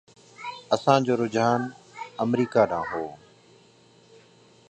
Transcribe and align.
اسان 0.75 0.99
جو 1.07 1.13
رجحان 1.21 1.61
آمريڪا 2.25 2.61
ڏانهن 2.71 2.91
هو. 2.91 3.05